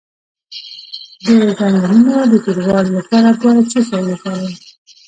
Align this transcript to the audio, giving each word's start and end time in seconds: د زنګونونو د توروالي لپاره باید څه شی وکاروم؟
د 1.25 1.27
زنګونونو 1.59 2.13
د 2.31 2.33
توروالي 2.45 2.91
لپاره 2.97 3.29
باید 3.41 3.65
څه 3.71 3.79
شی 3.87 4.01
وکاروم؟ 4.07 4.53